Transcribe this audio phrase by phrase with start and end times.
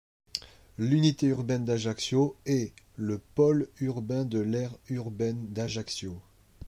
[0.79, 6.19] L'unité urbaine d'Ajaccio est le pôle urbain de l'aire urbaine d'Ajaccio.